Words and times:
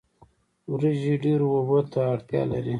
وریجې 0.71 1.13
ډیرو 1.23 1.47
اوبو 1.57 1.79
ته 1.91 1.99
اړتیا 2.13 2.41
لري 2.51 2.69